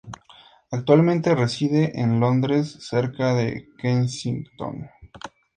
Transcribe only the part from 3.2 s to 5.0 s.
de Kensington.